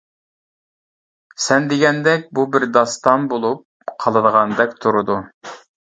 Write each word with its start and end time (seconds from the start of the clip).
سەن 1.47 1.67
دېگەندەك 1.73 2.25
بۇ 2.39 2.45
بىر 2.55 2.65
داستان 2.79 3.27
بولۇپ 3.35 3.93
قالىدىغاندەك 4.05 4.75
تۇرىدۇ. 4.87 5.19